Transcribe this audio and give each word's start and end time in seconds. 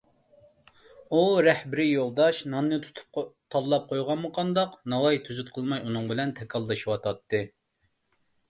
ئۇ 1.11 1.19
رەھبىرىي 1.47 1.91
يولداش 1.97 2.39
ناننى 2.53 2.79
تۇتۇپ 2.85 3.19
تاللاپ 3.57 3.85
قويغانمۇ 3.91 4.33
قانداق، 4.39 4.75
ناۋاي 4.95 5.23
تۈزۈت 5.29 5.53
قىلماي 5.59 5.85
ئۇنىڭ 5.87 6.09
بىلەن 6.15 6.35
تاكاللىشىۋاتاتتى. 6.41 7.45